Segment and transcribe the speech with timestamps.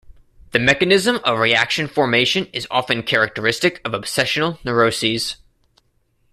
[0.49, 5.35] The mechanism of reaction formation is often characteristic of obsessional neuroses.